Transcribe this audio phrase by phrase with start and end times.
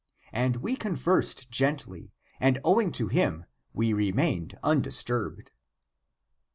[0.33, 5.51] And we conversed gently, and owing to him we remained undisturbed.